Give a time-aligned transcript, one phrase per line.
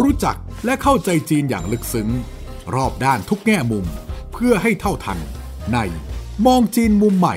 [0.00, 2.08] รู้จักและเข้าใจจีนอย่างลึกซึ้ง
[2.74, 3.86] รอบด้านทุกแง่มุม
[4.32, 5.18] เพื่อให้เท่าทัน
[5.72, 5.78] ใน
[6.46, 7.36] มองจีนมุมใหม่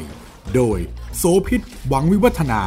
[0.56, 0.80] โดย
[1.18, 2.62] โสพิษหวังวิวัฒนา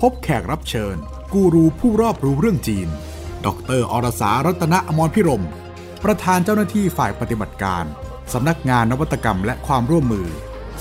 [0.00, 0.96] พบแขกรับเชิญ
[1.32, 2.88] กูรูผู้รอบรู้เรื่องจีน
[3.44, 5.44] ดรอรสารัตนอมรพิรม
[6.04, 7.84] ประธานเจ้าหน้าที่ฝ่ายปฏิบัติการ
[8.32, 10.28] สำนักงานนวัตกรรมและความร่วมมือ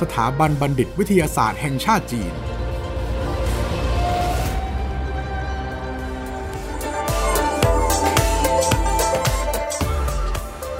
[0.02, 2.34] สถาบันบัณฑิตวิทยาศาสตร์แห่งชาติจีน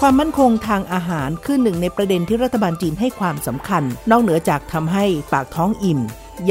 [0.04, 6.00] ความมั่นคงทางอาหารคือหนึ่งในประเด็นที่รัฐบาลจีนให้ความสำคัญ นอกเหนือจากทำให้ปากท้องอิ่ม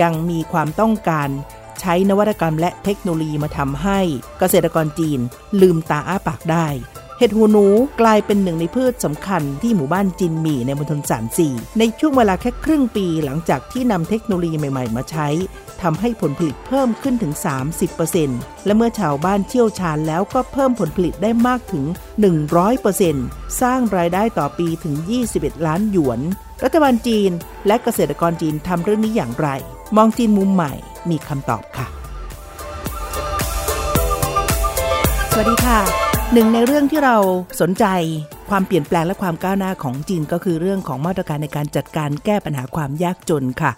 [0.01, 1.29] ยังมีความต้องการ
[1.81, 4.01] ใช้นวัตกรรมและเทคโนโลยีมาทำให้
[4.39, 5.21] เกษตรกรจีน
[5.61, 6.67] ลืมตาอ้าปากได้
[7.19, 7.67] เห็ดหูหนู
[8.01, 15.29] กลายเป็นหนึ่งในพืชสำคัญที่หมู่บ้านจินหมี่ในมณฑลสานซีในช่วงเวลาแค่ครึ่งปีหลังจากที่นำเทคโนโลยีใหม่ ๆ มาใช้
[15.83, 17.33] ทำให้ผลผลิตเพิ่มขึ้นถึง
[17.99, 21.85] 30%และเมื่อชาวบ้านเชี่ยวชาญแล้วก็เพิ่มผลผลิตได้มากถึง
[22.73, 24.95] 100%สร้างรายได้ต่อปีถึง
[25.31, 26.21] 21 ล้านหยวน
[26.65, 27.31] รัฐบาลจีน
[27.67, 29.49] และเกษตรกรจีนทำเรื่องนี้อย่างไร
[29.97, 30.73] มองจีนมุมใหม่
[31.11, 31.87] มีคำตอบค่ะ
[35.33, 37.17] สวัสดีค่ะ หนึ่งในเรื่องที่เรา
[37.61, 37.85] สนใจ
[38.51, 43.73] ความเปลี่ยนแปลงและความก้าวหน้าของจีนก็คือเรื่องของมาตรการในการจัดการแก้ปัญหาความยากจนค่ะ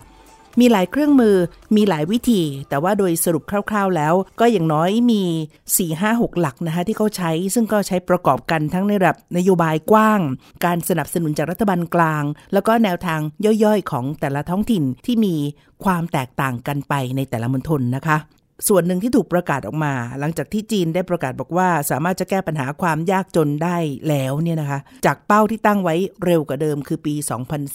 [0.60, 1.36] มีหลายเครื่องมือ
[1.76, 5.22] มีหลายวิธี แต่ว่าโดยสรุปคร่าว ๆ แล้ว ก็อย่างน้อยมี
[5.66, 10.20] 4 5 6 หลักนะคะที่เขาใช้ซึ่งก็ใช้ประกอบกันทั้งในระดับนโยบายกว้าง
[10.64, 13.20] การสนับสนุนจากรัฐบาลกลาง แล้วก็แนวทาง
[13.64, 15.34] ย่อยๆ ของแต่ละท้องถิ่นที่มี
[15.84, 18.18] ความแตกต่างกันไปในแต่ละมณฑลนะคะ
[18.68, 23.76] ส่วนหนึ่งที่ถูกประกาศออกมา หลังจากที่จีนได้ประกาศบอกว่า สามารถจะแก้ปัญหาความยากจนได้
[24.08, 25.94] แล้วเนี่ยนะคะ จากเป้าที่ตั้งไว้
[26.24, 27.14] เร็วกว่าเดิมคือปี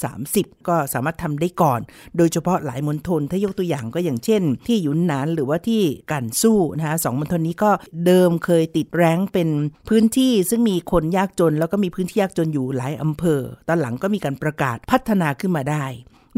[0.04, 1.80] 2030 ก็สามารถทำได้ก่อน
[2.18, 7.72] โดยเฉพาะหลายมณฑลถ้ายกตัวอย่างก็อย่างเช่น ที่ยุนนานหรือว่าที่กันสู้นะคะสองมณฑลนี้ก็
[8.06, 9.50] เดิมเคยติดแรงเป็น
[9.90, 15.86] พื้นที่ซึ่งมีคนยากจน แล้วก็มีพื้นที่ยากจนอยู่หลายอำเภอ ตอนหลังก็มีการประกาศพัฒนาขึ้นมาได้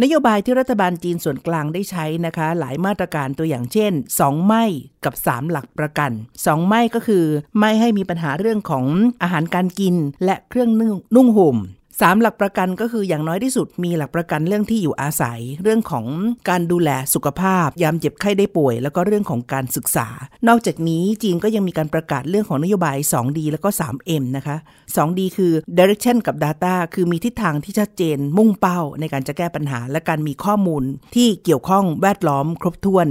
[0.04, 4.66] นโยบายที่รัฐบาลจีนส่วนกลางได้ใช้นะคะ หลายมาตรการตัวอย่างเช่น 2 ไม่
[5.06, 7.26] กับ 3 หลักประกัน 2 ไม่ก็คือ
[7.60, 8.86] ไม่ให้มีปัญหาเรื่องของ
[9.22, 11.58] อาหารการกิน และเครื่องนึ่งนุ่งห่ม
[12.02, 16.06] สามหลักประกันก็คืออย่างน้อยที่สุดมีหลักประกันเรื่องที่อยู่อาศัย เรื่องของ
[16.50, 20.08] การดูแลสุขภาพ ยามเจ็บไข้ได้ป่วย แล้วก็เรื่องของการศึกษา
[20.48, 24.58] นอกจากนี้จีนก็ยังมีการประกาศเรื่องของนโยบาย 2D แล้วก็ 3M นะคะ
[24.96, 30.84] 2D คือ direction กับ data คือมีทิศทางที่ชัดเจนมุ่งเป้าในการจะแก้ปัญหา และการมีข้อมูล
[31.16, 33.08] ที่เกี่ยวข้องแวดล้อมครบถ้วน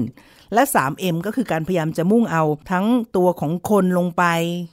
[0.54, 2.86] และ 3M ก็คือการพยายามจะมุ่งเอาทั้ง
[3.16, 4.24] ตัวของคนลงไป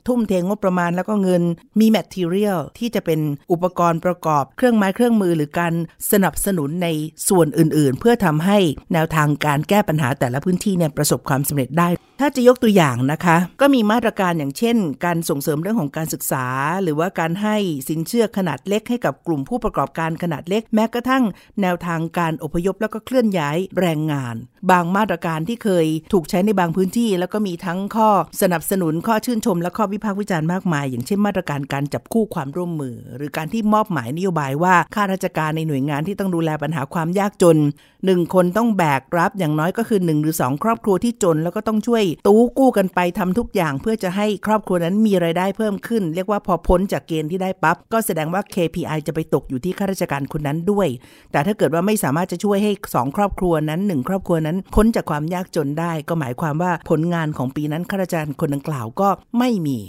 [0.07, 1.43] ทุ่มเทงบประมาณแล้วก็เงิน
[1.79, 3.19] มี material ที่จะเป็น
[3.51, 5.73] อุปกรณ์ประกอบเครื่องไม้เครื่องมือหรือการ
[6.11, 6.87] สนับสนุนใน
[7.29, 8.57] ส่วนอื่นๆ เพื่อทำให้
[8.93, 11.89] แนวทางการแก้ปัญหาแต่ละพื้นที่เนี่ยประสบความสำเร็จได้
[12.19, 16.45] ถ้าจะยกตัวอย่างนะคะ ก็มีมาตรการอย่างเช่น การส่งเสริมเรื่องของการศึกษา
[16.83, 17.55] หรือว่าการให้
[17.89, 21.23] สินเชื่อขนาดเล็กให้กับกลุ่มผู้ประกอบการขนาดเล็ก แม้กระทั่ง
[21.61, 24.35] แนวทางการอพยพแล้วก็เคลื่อนย้ายแรงงาน
[24.71, 28.09] บางมาตรการที่เคยถูกใช้ในบางพื้นที่ แล้วก็มีทั้งข้อ
[28.41, 37.57] สนับสนุนข้อชื่นชม และข้อวิพากษ์วิจารณ์มากมาย อย่างเช่นมาตรการการจับคู่ความร่วมมือ หรือการที่มอบหมายนโยบายว่าข้าราชการในหน่วยงานที่ต้องดูแลปัญหาความยากจน
[38.05, 50.87] หนึ่งคนต้องแบกรับอย่างน้อยก็คือ1หรือ2ครอบครัวที่จน แล้วก็ต้องช่วยตู้กู้กันไปทำทุกอย่างเพื่อจะให้ครอบครัวนั้นมีไรายได้เพิ่มขึ้น เรียกว่าพอพ้นจากเกณฑ์ที่ได้ปั๊บก็แสดงว่า KPI จะไปตกอยู่ที่ข้าราชการคนนั้นด้วย
[51.31, 59.09] แต่ถ้าเกิดว่าไม่สามารถจะช่วยให้ 2 ครอบครัวนั้น 1 ครอบครัวนั้นพ้นจากความยากจนได้ ก็หมายความว่าผลงานของปีนั้นข้าราชการคนดังกล่าวก็
[59.39, 59.79] ไม่มี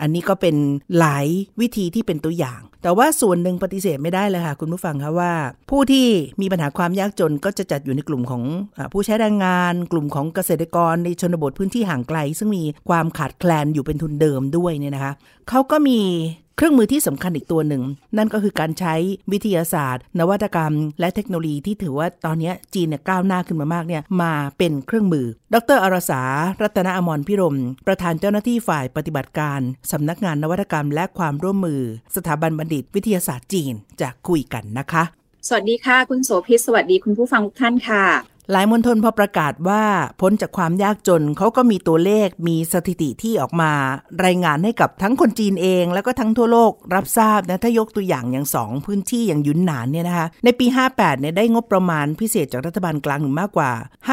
[0.00, 0.56] อันนี้ก็เป็น
[0.98, 1.26] หลาย
[1.60, 5.32] วิธีที่เป็นตัวอย่าง แต่ว่าส่วนหนึ่งปฏิเสธไม่ได้เลยค่ะ คุณผู้ฟังคะว่า
[5.70, 6.06] ผู้ที่
[6.40, 8.42] มีปัญหาความยากจนก็จะจัดอยู่ในกลุ่มของ
[8.92, 15.12] ผู้ใช้แรงงาน กลุ่มของเกษตรกรในชนบทพื้นที่ห่างไกล ซึ่งมีความขาดแคลนอยู่เป็นทุนเดิมด้วยเนี่ยนะคะ
[15.48, 16.00] เขาก็มี
[16.60, 17.82] เครื่องมือที่สำคัญอีกตัวหนึ่ง
[18.18, 18.94] นั่นก็คือการใช้
[19.32, 26.22] วิทยาศาสตร์ นวัตกรรม และเทคโนโลยีที่ถือว่าตอนนี้จีนเนี่ยก้าวหน้าขึ้นมามากเนี่ยมาเป็นเครื่องมือ ดรอรสา
[26.62, 27.56] รัตนอมรพิรม
[27.86, 29.60] ประธานเจ้าหน้าที่ฝ่ายปฏิบัติการ
[29.92, 31.80] สำนักงานนวัตกรรม และความร่วมมือ
[32.16, 35.02] สถาบันบัณฑิต วิทยาศาสตร์จีนจะคุยกันนะคะ
[35.48, 39.82] สวัสดีค่ะ คุณโสภิตสวัสดีคุณผู้ฟังทุกท่านค่ะ หลายมณฑลพอประกาศว่า
[40.20, 43.72] พ้นจากความยากจนเขาก็มีตัวเลขมีสถิติที่ออกมา
[44.24, 53.70] รายงานให้กับทั้งคนจีนเอง แล้วก็ทั้งทั่วโลกรับทราบนะถ้ายกตัวอย่างอย่างสองพื้นที่อย่างยุนหนานเนี่ยนะคะในปี 58เนี่ยได้งบประมาณพิเศษจากรัฐบาลกลางถึงมากกว่า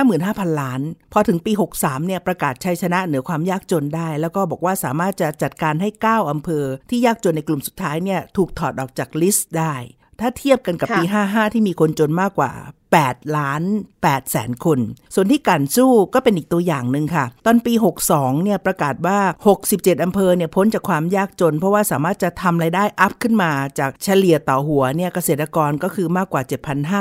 [0.10, 0.82] 55,000 ล้าน
[1.14, 9.76] พอถึงปี 63เนี่ยประกาศชัยชนะเหนือความยากจนได้ แล้วก็บอกว่าสามารถจะจัดการให้ 9อำเภอ ที่ยากจนในกลุ่มสุดท้ายเนี่ยถูกถอดออกจากลิสต์ได้
[10.20, 12.52] ถ้าเทียบกันกับปี 55 ที่มีคนจนมากกว่า
[12.96, 13.64] 8 ล้าน
[13.96, 14.80] 8แสนคน
[15.16, 17.74] ส่วนที่กันสู้ก็เป็นอีกตัวอย่างหนึ่งค่ะ ตอนปี
[18.08, 19.20] 62 เนี่ยประกาศว่า
[19.62, 26.42] 67 อำเภอเนี่ยพ้นจากความยากจน เพราะว่าสามารถจะทำไรายได้อัพขึ้นมาจากเฉลี่ยต่อหัวเนี่ยเกษตรกรก็คือมากกว่า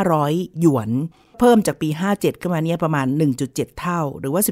[0.00, 0.90] 7,500 หยวน
[1.40, 3.06] เพิ่มจากปี 57 ขึ้นมาเนี่ยประมาณ
[3.42, 4.42] 1.7 เท่า หรือว่า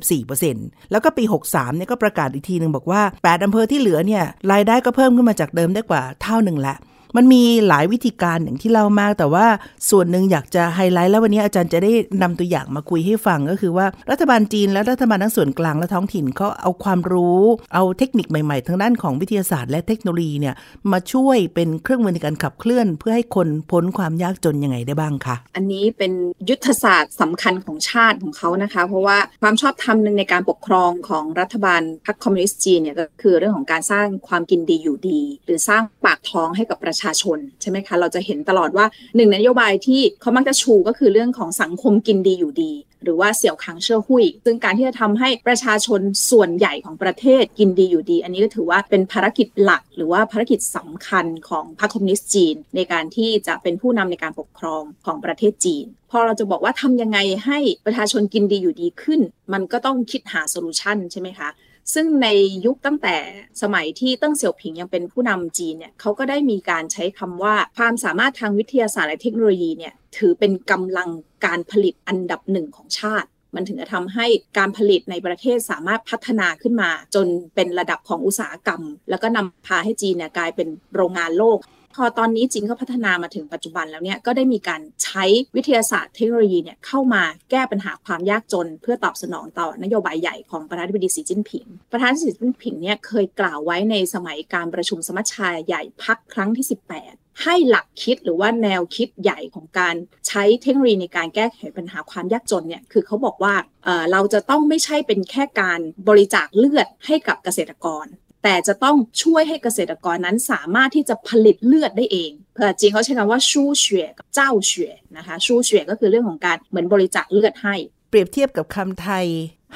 [0.40, 6.76] 14%แล้วก็ปี 63 เนี่ยก็ประกาศอีกทีหนึ่งบอกว่า 8 อำเภอที่เหลือเนี่ยรายได้ก็เพิ่มขึ้นมาจากเดิมได้กว่าเท่าหนึ่งละ
[7.16, 9.46] มันมีหลายวิธีการอย่างที่เล่ามาก แต่ว่า
[9.90, 11.92] ส่วนหนึ่งอยากจะไฮไลท์แล้ววันนี้อาจารย์จะได้
[12.22, 17.42] นำตัวอย่างมาคุยให้ฟังก็คือว่ารัฐบาลจีนและรัฐบาลทั้งส่วนกลางและท้องถิ่นเขาเอาความรู้
[17.74, 20.54] เอาเทคนิคใหม่ๆทางด้านของวิทยาศาสตร์และเทคโนโลยีเนี่ย
[20.92, 26.12] มาช่วยเป็นเครื่องมือในการขับเคลื่อน เพื่อให้คนพ้นความยากจนยังไงได้บ้างคะอันนี้เป็น
[26.48, 42.72] ยุทธศาสตร์สำคัญของชาติของเขานะคะ เพราะว่าความชอบธรรมหนึ่งในการปกครองของรัฐบาลพรรคคอมมิวนิสต์จีนเนี่ยก็คือเรื่องของการสร้างความกินดีอยู่ดี หรือสร้างปากท้องให้กับประชาชนใช่ไหมคะเราจะเห็นตลอดว่าหนึ่งนโยบายที่เขามักจะชูก็คือเรื่องของสังคมกินดีอยู่ดี
[43.04, 46.00] หรือว่า小康社会ซึ่งการที่จะทำให้ประชาชน
[46.30, 59.20] ส่วนใหญ่ของประเทศกินดีอยู่ดี อันนี้ก็ถือว่าเป็นภารกิจหลัก หรือว่าภารกิจสำคัญของพรรคคอมมิวนิสต์จีน ในการที่จะเป็นผู้นำในการปกครองของประเทศจีนพอเราจะบอกว่าทำยังไงให้ประชาชนกินดีอยู่ดีขึ้น
[59.52, 61.48] มันก็ต้องคิดหา solution ใช่ไหมคะ
[61.94, 62.28] ซึ่งใน
[62.66, 63.16] ยุคตั้งแต่
[63.62, 71.10] สมัยที่เติ้งเสี่ยวผิงยังเป็นผู้นำจีนเนี่ยเขาก็ได้มีการใช้คำว่าความสามารถทางวิทยาศาสตร์และเทคโนโลยีเนี่ยถือเป็นกำลัง
[71.46, 74.26] การผลิตอันดับหนึ่งของชาติ มันถึงจะทำให้
[74.58, 81.58] การผลิตในประเทศสามารถพัฒนาขึ้นมา จนเป็นระดับของอุตสาหกรรม แล้วก็นำพาให้จีนเนี่ยกลายเป็นโรงงานโลก
[81.96, 85.24] พอตอนนี้จีนเขาพัฒนามาถึงปัจจุบันแล้วเนี่ยก็ได้มีการใช้
[85.56, 99.94] วิทยาศาสตร์เทคโนโลยีเนี่ยเข้ามาแก้ปัญหาความยากจน เพื่อตอบสนองต่อนโยบายใหญ่ของประธานาธิบดีสีจิ้นผิง ประธานาธิบดีสีจิ้นผิงเนี่ยเคยกล่าวไว้ในสมัยการประชุมสมัชชาใหญ่พักครั้งที่ 18ให้หลักคิดหรือว่าแนวคิดใหญ่ของการ
[100.28, 103.54] ใช้เทคโนโลยีในการแก้ไขปัญหาความยากจนเนี่ยคือเขาบอกว่า
[103.84, 108.04] เเราจะต้องไม่ใช่เป็นแค่การบริจาคเลือดให้กับเกษตรกร
[108.42, 117.74] แต่จะต้องช่วยให้เกษตรกรนั้นสามารถที่จะผลิตเลือดได้เองภาษาจีนเขาใช้คำว่าชู้เฉวยกับเจ้าเฉวยนะคะชู้เฉวยก็คือเรื่องของการเหมือนบริจาคเลือดให้
[118.10, 119.26] เปรียบเทียบกับคำไทย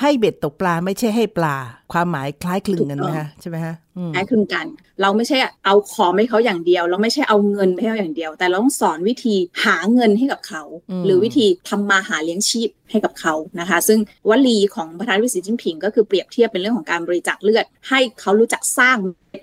[0.00, 1.56] ให้เบ็ดตกปลาไม่ใช่ให้ปลา
[1.92, 3.74] ความหมายคล้ายคลึงกันนะคะใช่ไหมคะ
[4.14, 4.66] คล้ายคลึงกัน
[5.02, 10.62] เราไม่ใช่เอาของให้เขาอย่างเดียว เราไม่ใช่เอาเงินให้เขาอย่างเดียว แต่เราต้องสอนวิธีหาเงินให้กับเขา
[11.04, 13.98] หรือวิธีทำมาหาเลี้ยงชีพให้กับเขานะคะ ซึ่ง
[14.28, 18.98] วลีของประธานาธิบดีสีจิ้นผิง ก็คือเปรียบเทียบเป็นเรื่องของการบริจาคเลือด ให้เขารู้จักสร้าง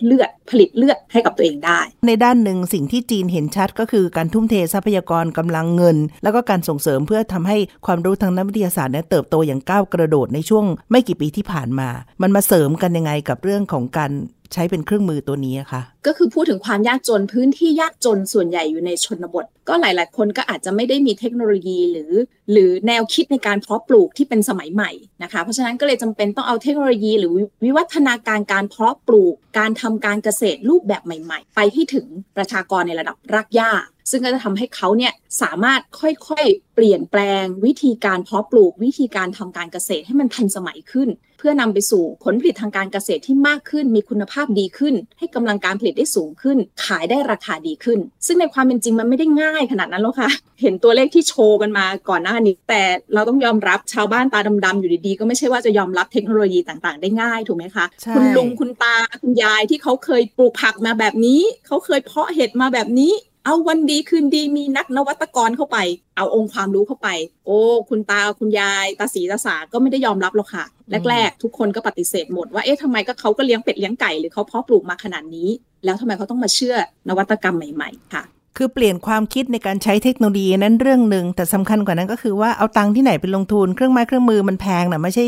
[0.05, 11.89] เลือดผลิตเลือดให้กับตัวเองได้ ในด้านหนึ่งสิ่งที่จีนเห็นชัดก็คือการทุ่มเททรัพยากรกำลังเงิน แล้วก็การส่งเสริมเพื่อทำให้ความรู้ทางนักวิทยาศาสตร์เนี่ยเติบโตอย่างก้าวกระโดดในช่วงไม่กี่ปีที่ผ่านมา
[12.21, 14.11] มันมาเสริมกันยังไงกับเรื่องของการ
[14.53, 22.11] ใช้เป็นเครื่องมือตัวนี้คะก็คือพูดถึงความยากจนพื้นที่ยากจนส่วนใหญ่อยู่ในชนบท ก็หลาย ๆ คนก็อาจจะไม่ได้มีเทคโนโลยีหรือ
[22.51, 24.91] หรือแนวคิดในการเพาะปลูกที่เป็นสมัยใหม่
[25.23, 27.33] นะคะ เพราะฉะนั้นก็เลยจำเป็นต้องเอาเทคโนโลยี หรือ
[27.63, 32.07] วิวัฒนาการการเพาะปลูก การทำการเกษตรรูปแบบใหม่ ๆ ไปให้ถึง
[32.37, 33.71] ประชากรในระดับรากหญ้า
[34.09, 41.09] ซึ่งก็จะทำให้เขาเนี่ยสามารถค่อยๆ เปลี่ยนแปลงวิธีการเพาะปลูกวิธีการทำการเกษตรให้มันทันสมัยขึ้น
[41.45, 50.29] พื่อนำไปสู่ผลผลิตทางการเกษตรที่มากขึ้น มีคุณภาพดีขึ้น ให้กำลังการผลิตได้สูงขึ้น ขายได้ราคาดีขึ้น ซึ่งในความเป็นจริงมันไม่ได้ง่ายขนาดนั้นหรอกค่ะ
[50.61, 57.85] เห็นตัวเลขที่โชว์กันมาก่อนหน้านี้ แต่เราต้องยอมรับชาวบ้านตาดำๆอยู่ดีๆ ก็ไม่ใช่ว่าจะยอมรับเทคโนโลยีต่างๆ ได้ง่ายถูกไหมคะ
[58.15, 63.13] คุณลุงคุณตาคุณยายที่เขาเคยปลูกผักมาแบบนี้ เขาเคยเพาะเห็ดมาแบบนี้
[63.45, 65.77] เอาวันดีคืนดีมีนักนวัตกรเข้าไป
[66.17, 67.09] เอาองค์ความรู้เข้าไป
[67.45, 67.59] โอ้
[67.89, 70.65] คุณตาคุณยายตาสีตาสาก็ไม่ได้ยอมรับหรอกค่ะ
[71.09, 75.49] แรก ๆ ทุกคนก็ปฏิเสธหมดว่าเอ๊ะทำไมก็เขาก็เลี้ยงเป็ดเลี้ยงไก่หรือเขาเพาะปลูกมาขนาดนี้
[75.85, 76.75] แล้วทำไมเขาต้องมาเชื่อ
[77.09, 78.23] นวัตกรรมใหม่ ๆ ค่ะ
[78.57, 85.25] คือเปลี่ยนความคิดในการใช้เทคโนโลยีนั้นเรื่องหนึ่งแต่สำคัญกว่านั้นก็คือว่าเอาตังค์ที่ไหนไปลงทุนเครื่องไม้เครื่องมือมันแพงนะไม่ใช่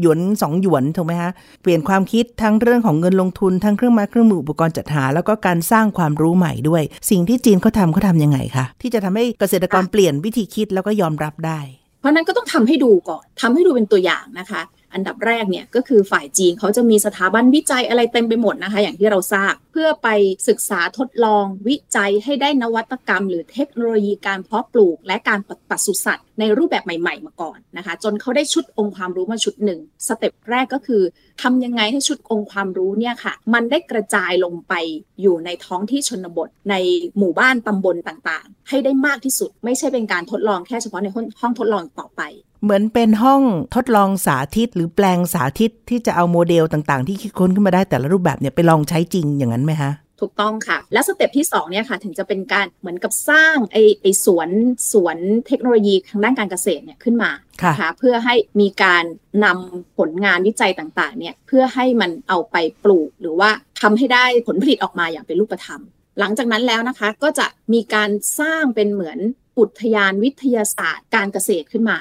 [0.00, 1.30] หยวนสองหยวนถูกไหมคะ
[1.62, 11.60] เปลี่ยนความคิดทั้งเรื่องของเงินลงทุนทั้งเครื่องไม้เครื่องมืออุปกรณ์จัดหา แล้วก็การสร้างความรู้ใหม่ด้วย สิ่งที่จีนเขาทำเขาทำยังไงคะที่จะทำให้เกษตรกรเปลี่ยนวิธีคิดแล้วก็ยอมรับได้
[12.00, 14.60] เพราะนั้นก็ต้องทำให้ดูก่อนทำให้ดูเป็นตัวอย่างนะคะ
[14.96, 20.08] อันดับแรกเนี่ยก็คือฝ่ายจีนเขาจะมีสถาบันวิจัยอะไรเต็มไปหมดนะคะ อย่างที่เราทราบเพื่อไป
[20.48, 31.02] ศึกษาทดลองวิจัยให้ได้นวัตกรรม หรือเทคโนโลยีการเพาะปลูก และการปศุสัตว์ ในรูปแบบใหม่ ๆ มาก่อนนะคะ จนเขาได้ชุดองค์ความรู้มาชุดหนึ่งสเต็ปแรกก็คือ
[31.42, 34.74] ทำยังไงให้ชุดองค์ความรู้เนี่ยค่ะ มันได้กระจายลงไป
[35.22, 36.74] อยู่ในท้องที่ชนบทใน
[37.18, 41.08] หมู่บ้านตำบลต่างๆ ให้ได้มากที่สุด ไม่ใช่เป็นการทดลองแค่เฉพาะใน
[41.40, 42.22] ห้องทดลองต่อไป
[42.62, 43.42] เหมือนเป็นห้อง
[43.74, 54.48] ทดลองสาธิตหรือแปลงสาธิตที่จะเอาโมเดลต่างๆ ที่คิดค้นขึ้นมาได้แต่ละรูปแบบเนี่ยไปลองใช้จริงอย่างนั้นไหมคะถูกต้องค่ะ แล้วสเต็ปที่2เนี่ยค่ะถึงจะเป็นการเหมือนกับสร้างไอไอสวน
[54.92, 57.30] สวนเทคโนโลยีทางด้านการเกษตรเนี่ยขึ้นมา
[57.62, 59.04] ค่ะเพื่อให้มีการ
[59.44, 63.50] นำผลงานวิจัยต่างๆเนี่ยเพื่อให้มันเอาไปปลูก หรือว่า
[63.82, 65.80] ทำให้ได้ผลผลิตออกมาอย่างเป็นรูปธรรม
[66.18, 68.10] หลังจากนั้นแล้วนะคะก็จะมีการ
[68.40, 69.18] สร้างเป็นเหมือน
[69.58, 71.98] อุทยานวิทยาศาสตร์การเกษตรขึ้นมา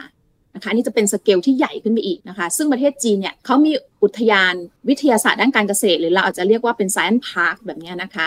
[0.56, 3.72] นะคะนี่จะเป็นสเกลที่ใหญ่ขึ้นไปอีกนะคะ ซึ่งประเทศจีนเนี่ยเขามี
[4.04, 4.54] อุทยาน
[4.90, 8.26] วิทยาศาสตร์ด้านการเกษตร หรือเราอาจจะเรียกว่าเป็น Science Park แบบนี้นะคะ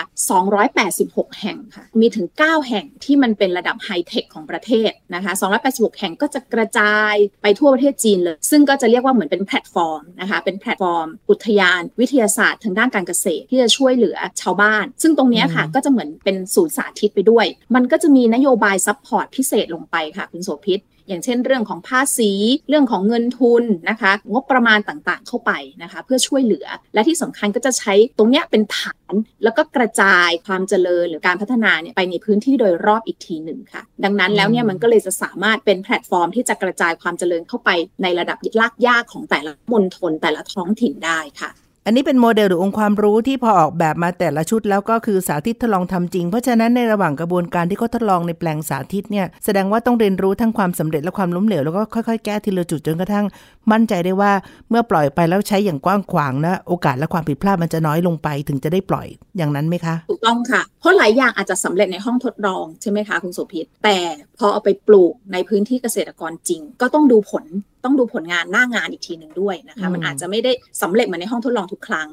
[0.69, 5.31] 286 แห่งค่ะ มีถึง 9 แห่งที่มันเป็นระดับไฮเทคของประเทศนะคะ
[5.65, 17.45] 286 แห่งก็จะกระจายไปทั่วประเทศจีนเลย ซึ่งก็จะเรียกว่าเหมือนเป็นแพลตฟอร์มนะคะ เป็นแพลตฟอร์ม อุทยานวิทยาศาสตร์ทางด้านการเกษตรที่จะช่วยเหลือชาวบ้าน ซึ่งตรงนี้ค่ะก็จะเหมือนเป็นศูนย์สาธิตไปด้วย
[17.75, 22.31] มันก็จะมีนโยบาย support พิเศษลงไปค่ะคุณโสภิต อย่างเช่นเรื่องของภาษี
[22.69, 25.51] เรื่องของเงินทุนนะคะงบประมาณต่างๆ เข้าไป
[25.83, 29.13] นะคะเพื่อช่วยเหลือ และที่สำคัญก็จะใช้ตรงนี้เป็นฐาน
[29.43, 37.69] แล้วก็กระจายความเจริญหรือการพัฒนาเนี่ยไปในพื้นที่โดยรอบอีกทีหนึ่งค่ะ ดังนั้นแล้วเนี่ยมันก็เลยจะสามารถเป็นแพลตฟอร์มที่จะกระจายความเจริญเข้าไป
[38.03, 41.51] ในระดับรากหญ้าของแต่ละมณฑลแต่ละท้องถิ่นได้ค่ะ
[41.89, 53.25] อันนี้เป็นโมเดลหรือองค์ความรู้ที่พอออกแบบมาแต่ละชุดแล้วก็คือสาธิตทดลองทำจริง เพราะฉะนั้นในระหว่างกระบวนการที่เขาทดลองในแปลงสาธิตเนี่ยแสดงว่าต้องเรียนรู้ทั้งความสำเร็จและความล้มเหลวแล้วก็ค่อยๆ แก้ทีละจุดจนกระทั่ง
[53.71, 54.31] มั่นใจได้ว่า
[54.69, 63.97] เมื่อปล่อยไปแล้วใช้อย่างกว้างขวางนะโอกาสและความผิดพลาดมันจะน้อยลงไปถึงจะได้ปล่อยอย่างนั้นไหมคะถูกต้องค่ะ เพราะหลายอย่างอาจจะสำเร็จในห้องทดลองใช่ไหมคะคุณโสภิตแต่
[64.37, 67.45] พอเอาไปปลูกในพื้นที่เกษตรกรจริง ก็ต้องดูผล
[67.83, 72.09] ต้องดูผลงานหน้างานอีกทีหนึ่งด้วยนะคะ มันอาจจะไม่ได้สำเร็จเหมือนในห้องทดลองทุกครั้ง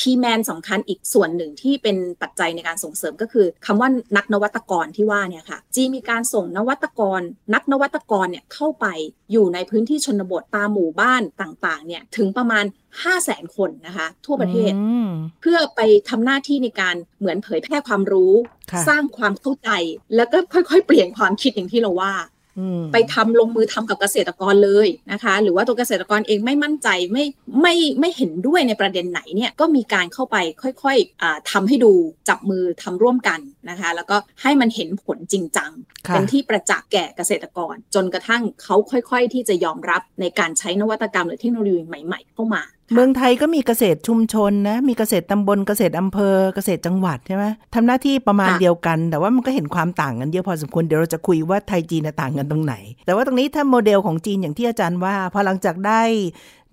[0.00, 7.20] คีย์แมนสำคัญอีกส่วนหนึ่งที่เป็นปัจจัยในการส่งเสริมก็คือคำว่านักนวัตกรที่ว่าเนี่ยค่ะ จีมีการส่งนวัตกร
[7.54, 8.86] นักนวัตกรเนี่ยเข้าไป
[9.32, 14.72] อยู่ในพื้นที่ชนบทตามหมู่บ้านต่างๆเนี่ยถึงประมาณ 5 0 0แสนคนนะคะ ทั่วประเทศ
[15.40, 18.32] เพื่อไปทำหน้าที่ในการเหมือนเผยแพร่ความรู้
[18.88, 19.70] สร้างความเข้าใจ
[20.16, 22.14] แล้วก็ค่อยๆ เปลี่ยนความคิดอย่างที่เราว่า
[22.92, 27.24] ไปทำลงมือทำกับเกษตรกรเลยนะคะ หรือว่าตัวเกษตรกรเองไม่มั่นใจไม่
[27.62, 31.92] ไม่ไม่เห็นด้วยในประเด็นไหนเนี่ยก็มีการเข้าไปค่อยๆทำให้ดู
[32.28, 35.70] จับมือทำร่วมกันนะคะ แล้วก็ให้มันเห็นผลจริงจัง
[36.08, 52.74] เป็นที่ประจักษ์แก่เกษตรกร จนกระทั่งเขาค่อย ๆ ที่จะยอมรับในการใช้นวัตกรรมหรือเทคโนโลยีใหม่ ๆ เข้ามา เมืองไทยก็มีเกษตรชุมชนนะ มีเกษตรตำบลเกษตรอำเภอเกษตรจังหวัดใช่ไหมทำหน้าที่ประมาณเดียวกัน แต่ว่ามันก็เห็นความต่างกันเยอะพอสมควรเดี๋ยวเราจะคุยว่าไทยจีนต่างกันตรงไหน
[53.06, 56.02] แต่ว่าตรงนี้ถ้าโมเดลของจีนอย่างที่อาจารย์ว่า พอหลังจากได้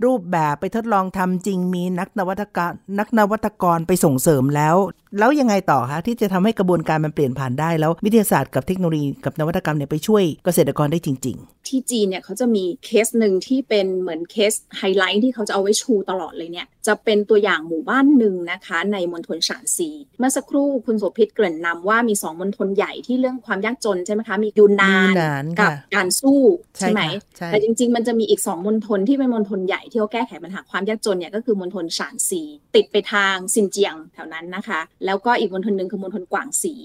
[0.03, 4.75] รูปแบบไปทดลองทำจริงมีนักนวัตกรนักนวัตกรไปส่งเสริมแล้ว
[5.19, 24.95] แล้วยังไงต่อคะที่จะทำให้กระบวนการมันเปลี่ยนผ่านได้แล้ว วิทยาศาสตร์กับเทคโนโลยีกับนวัตกรรมเนี่ยไปช่วยเกษตรกรได้จริง ๆ ที่จีนเนี่ยเขาจะมีเคสหนึ่งที่เป็นเหมือนเคสไฮไลท์ที่เขาจะเอาไว้ชูตลอดเลยเนี่ยจะเป็นตัวอย่างหมู่บ้านหนึ่งนะคะในมณฑลฉานซีเมื่อสักครู่คุณโสภิตเกริ่นนำว่ามีสองมณฑลใหญ่ที่เรื่องความยากจนใช่ไหมคะมียูนนา
[25.41, 26.41] นกับกานซู่
[26.79, 27.01] ใช่ไหม
[27.47, 32.41] แต่จริง ๆ มันจะมีอีกสองมณฑลที่เป็นมณฑลใหญ่ที่เขาแก้ไขปัญหาความยากจนเนี่ยก็คือมณฑลฉานซี
[32.75, 36.75] ติดไปทางซินเจียงแถวนั้นนะคะ แล้วก็อีกมณฑลหนึ่งคือมณฑลกวางสี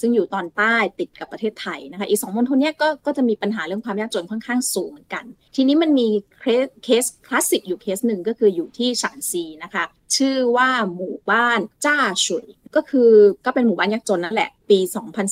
[0.00, 5.24] ซึ่งอยู่ตอนใต้ติดกับประเทศไทยนะคะ อีกสองมณฑลนี้ก็ก็จะมีปัญหาเรื่องความยากจนค่อนข้างสูงเหมือนกัน
[5.56, 6.08] ทีนี้มันมี
[6.84, 9.84] เคสคลาสสิกอยู่เคสหนึ่งก็คืออยู่ที่ฉานซีนะคะ
[10.16, 12.46] ชื่อว่าหมู่บ้านจ้าชุย
[12.76, 13.10] ก็คือ
[13.44, 14.78] ก็เป็นหมู่บ้านยากจนนั่นแหละ ปี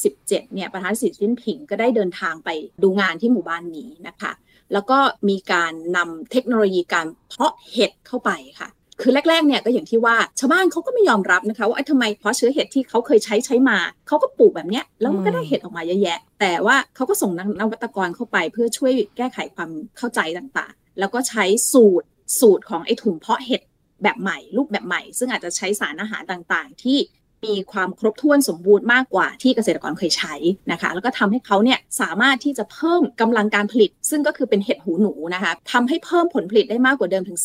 [0.01, 2.49] 2017 เนี่ยประธานสีจิ้นผิงก็ได้เดินทางไป
[2.83, 4.33] ดูงานที่หมู่บ้านนี้นะคะ
[4.73, 4.99] แล้วก็
[5.29, 8.69] มีการนำเทคโนโลยีการเพาะเห็ดเข้าไปค่ะ
[9.01, 22.07] คือแรกๆเนี่ยก็อย่างที่ว่าชาวบ้านเขาก็ไม่ยอมรับนะคะว่าไอ้ทำไมเพราะเชื้อเห็ดที่เขาเคยใช้ใช้มาเขาก็ปลูกแบบเนี้ยแล้วมันก็ได้เห็ดออกมาเยอะแยะ แต่ว่าเขาก็ส่งนวัตกรเข้าไป เพื่อช่วยแก้ไขความเข้าใจต่างๆ แล้วก็ใช้สูตร
[22.41, 23.63] สูตรของไอ้ถุงเพาะเห็ด
[24.03, 26.99] แบบใหม่รูปแบบใหม่ ซึ่งอาจจะใช้สารอาหารต่างๆ ที่
[27.47, 30.35] มีความครบถ้วนสมบูรณ์มากกว่าที่เกษตรกรเคยใช้
[30.73, 37.39] นะคะ แล้วก็ทำให้เขาเนี่ยสามารถที่จะเพิ่มกำลังการผลิต ซึ่งก็คือเป็นเห็ดหูหนูนะคะทำให้เพิ่มผลผลิตได้มากกว่าเดิมถึง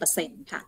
[0.00, 0.60] 30%ค่ะ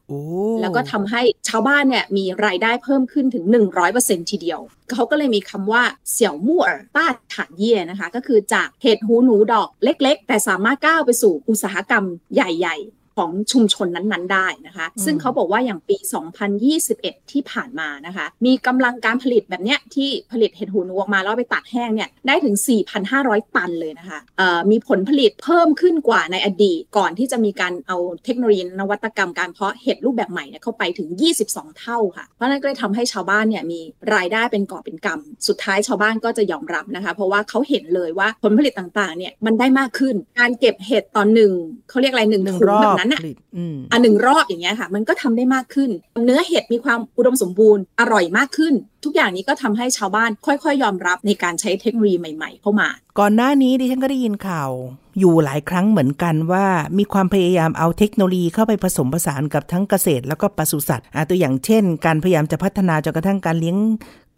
[0.60, 3.44] แล้วก็ทำให้ชาวบ้านเนี่ยมีรายได้เพิ่มขึ้นถึง
[3.88, 4.60] 100%ทีเดียว
[4.92, 15.96] เขาก็เลยมีคำว่าเสี่ยวมู่อต้าฐานเย่นะคะ ก็คือจากเห็ดหูหนูดอกเล็ก ๆ แต่สามารถก้าวไปสู่อุตสาหกรรมใหญ่ ๆ ของชุมชนนั้นๆ ได้นะคะ ซึ่งเขาบอกว่าอย่างปี
[16.64, 22.56] 2021 ที่ผ่านมานะคะ มีกำลังการผลิตแบบเนี้ยที่ผลิตเห็ดหูหนูออกมาแล้วไปตากแห้งเนี่ยได้ถึง
[23.06, 24.20] 4,500 ตันเลยนะคะ
[24.70, 31.08] มีผลผลิตเพิ่มขึ้นกว่าในอดีตก่อนที่จะมีการเอาเทคโนโลยีนวัตกรรมการเพาะเห็ดรูปแบบใหม่เนี่ยเข้าไปถึง
[31.44, 33.80] 22 เท่าค่ะ เพราะนั้นก็เลยทำให้ชาวบ้านเนี่ยมี
[34.14, 41.52] รายได้เป็นก่อเป็นกำสุดท้ายชาวบ้านก็จะยอมรับนะคะ เพราะว่าเขาเห็นเลยว่าผลผลิตต่างๆเนี่ยมันได้มากขึ้นการเก็บเห็ดตอนหนึ่ง
[41.90, 43.36] เขาเรียกอะไรหนึ่งถุงแบบนั้นนั้นอะ
[43.92, 45.90] อันหนึ่งรอบอย่างเงี้ยค่ะ มันก็ทำได้มากขึ้น
[46.24, 54.70] เนื้อเห็ดมีความอุดมสมบูรณ์อร่อยมากขึ้น ทุกอย่างนี้ก็ทำให้ชาวบ้านค่อยๆ ยอมรับในการใช้เทคโนโลยีใหม่ๆ เข้ามา ก่อนหน้านี้ดิฉันก็ได้ยินข่าว
[55.18, 56.66] อยู่หลายครั้งเหมือนกันว่า
[56.98, 63.76] มีความพยายามเอาเทคโนโลยีเข้าไปผสมผสานกับทั้งเกษตร แล้วก็ปศุสัตว์ตัวอย่างเช่น การพยายามจะพัฒนาจนกระทั่งการเลี้ยง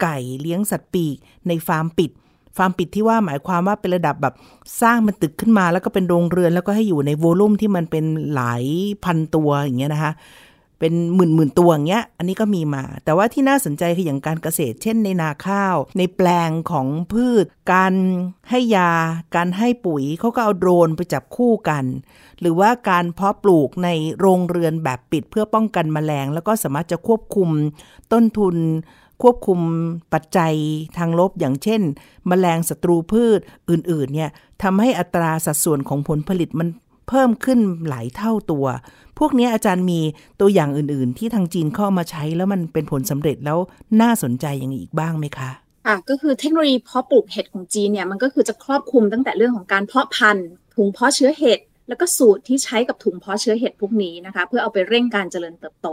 [0.03, 1.17] ไก่เลี้ยงสัตว์ปีก
[1.49, 2.11] ในฟาร์มปิด
[2.59, 4.35] ฟาร์มปิดที่ว่าหมายความว่าเป็นระดับแบบ
[4.83, 8.65] สร้างมันตึกขึ้นมา แล้วก็เป็นโรงเรือนแล้วก็ให้อยู่ในโวลุ่มที่มันเป็นหลาย
[9.05, 10.13] พันตัวอย่างเงี้ยนะคะ
[10.81, 17.95] เป็นหมื่นหมื่นตัวอย่างเงี้ย อันนี้ก็มีมา แต่ว่าที่น่าสนใจคืออย่างการเกษตร เช่นในนาข้าว ในแปลงของพืช การ
[18.51, 18.93] ให้ยา
[19.37, 21.85] การให้ปุ๋ยเขาก็เอาโดรนไปจับคู่กัน
[22.41, 23.89] หรือว่าการเพาะปลูกใน
[24.21, 27.49] โรงเรือนแบบปิดเพื่อป้องกันแมลง แล้วก็สามารถจะควบคุม
[28.13, 28.57] ต้นทุน
[29.23, 29.61] ควบคุม
[30.13, 30.55] ปัจจัย
[30.99, 31.81] ทางลบอย่างเช่น
[32.31, 34.31] มแมลงศัตรูพืชอื่นๆเนี่ย
[34.63, 36.69] ทำให้อัตราสัดส่วนของผลผลิตมัน
[37.09, 38.67] เพิ่มขึ้นหลายเท่าตัว
[39.19, 40.01] พวกนี้อาจารย์มี
[40.41, 43.59] ตัวอย่างอื่นๆ ที่ทางจีนเข้ามาใช้แล้วมันเป็นผลสำเร็จแล้ว
[44.01, 45.51] น่าสนใจอย่างอีกบ้างไหมคะ
[45.87, 55.89] อะก็คือเทคโนโลยีเพาะปลูกเห็ดของจีนเนี่ยมันก็คือจะครอบคลุมตั้งแต่เรื่องของการเพาะพันธุ์ถุงเพาะเชื้อเห็ดแล้วก็สูตรที่ใช้กับถุงเพาะเชื้อเห็ดพวกนี้นะคะ เพื่อเอาไปเร่งการเจริญเติบโต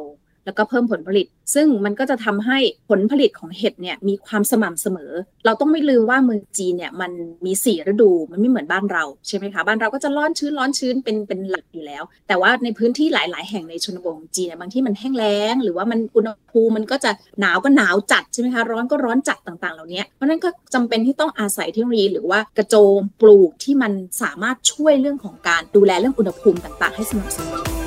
[0.46, 2.58] แล้วก็เพิ่มผลผลิต ซึ่งมันก็จะทำให้
[2.90, 5.12] ผลผลิตของเห็ดเนี่ยมีความสม่ำเสมอ
[5.46, 7.12] เราต้องไม่ลืมว่าเมืองจีนเนี่ยมัน
[7.46, 27.85] มีสี่ฤดูมันไม่เหมือนบ้านเราใช่ไหมคะบ้านเราก็จะร้อนชื้นร้อนชื้นเป็นเป็นหลักอยู่แล้ว แต่ว่าในพื้นที่หลาย ๆ แห่งในชนบทของจีนเนี่ยบางที่มันแห้งแล้ง หรือว่ามันอุณหภูมิมันก็จะหนาวก็หนาวจัดใช่ไหมคะร้อนก็ร้อนจัดต่าง ๆ เหล่านี้เพราะนั้นก็จำเป็นที่ต้องอาศัยเทคโนโลยีหรือว่ากระโจมปลูกที่มันสามารถช่วยเรื่องของการดูแลเรื่องอุณหภูมิต่าง ๆ ให้สม่ำเสมอ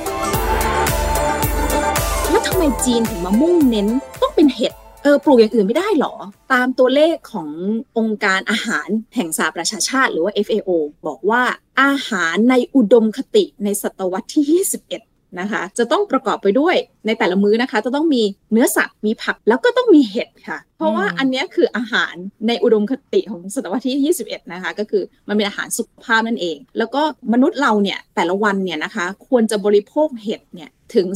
[2.31, 3.89] แล้วทำไมจีนถึงมามุ่งเน้น
[4.23, 6.15] ต้องเป็นเห็ดเออปลูกอย่างอื่นไม่ได้หรอ
[6.53, 7.51] ตามตัวเลขของ
[7.99, 10.71] องค์การอาหารแห่งสหประชาชาติหรือว่า FAO
[11.07, 11.43] บอกว่า
[11.83, 15.08] อาหารในอุดมคติในศตวรรษที่21
[15.41, 22.15] นะคะ จะต้องประกอบไปด้วยในแต่ละมื้อนะคะ จะต้องมีเนื้อสัตว์มีผักแล้วก็ต้องมีเห็ดค่ะ เพราะว่าอันนี้คืออาหาร
[22.47, 31.07] ในอุดมคติของศตวรรษที่ 21 นะคะ ก็คือมันเป็นอาหารสุขภาพนั่นเอง แล้วก็มนุษย์เราเนี่ยแต่ละวันเนี่ยนะคะ ควรจะบริโภคเห็ดเนี่ยถึง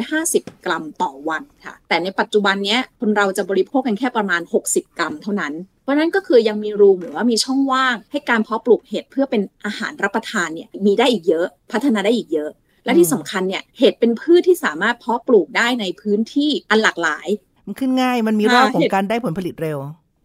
[0.00, 4.40] 250 กรัมต่อวันค่ะ แต่ในปัจจุบันนี้คนเราจะบริโภคกันแค่ประมาณ
[4.70, 12.50] 60 กรัมเท่านั้น เพราะนั้นก็คือยังมีรูมหรือว่ามีช่องว่าง ให้การเพาะปลูกเห็ดเพื่อเป็นอาหารรับประทานเนี่ยมีได้อีกเยอะ พัฒนาได้อีกเยอะ
[12.86, 17.26] และที่สำคัญเนี่ยเห็ดเป็นพืชที่สามารถเพาะปลูกได้ในพื้นที่อันหลากหลาย
[17.66, 19.78] มันขึ้นง่ายมันมีรอบของการได้ผลผลิตเร็ว